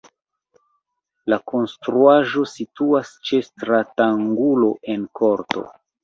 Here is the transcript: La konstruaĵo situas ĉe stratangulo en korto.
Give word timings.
La 1.33 1.37
konstruaĵo 1.51 2.45
situas 2.51 3.11
ĉe 3.31 3.41
stratangulo 3.49 4.71
en 4.95 5.05
korto. 5.21 5.67